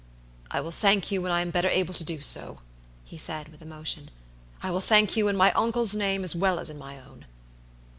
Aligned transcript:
"I 0.49 0.61
will 0.61 0.71
thank 0.71 1.11
you 1.11 1.21
when 1.21 1.31
I 1.31 1.41
am 1.41 1.51
better 1.51 1.69
able 1.69 1.93
to 1.93 2.03
do 2.03 2.21
so," 2.21 2.61
he 3.03 3.19
said, 3.19 3.49
with 3.49 3.61
emotion; 3.61 4.09
"I 4.63 4.71
will 4.71 4.81
thank 4.81 5.15
you 5.15 5.27
in 5.27 5.37
my 5.37 5.51
uncle's 5.51 5.93
name 5.93 6.23
as 6.23 6.35
well 6.35 6.57
as 6.59 6.71
in 6.71 6.79
my 6.79 6.99
own." 6.99 7.27